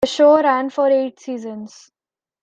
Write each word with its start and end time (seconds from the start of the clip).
The 0.03 0.07
show 0.07 0.41
ran 0.41 0.71
for 0.71 0.89
eight 0.89 1.19
seasons. 1.19 1.91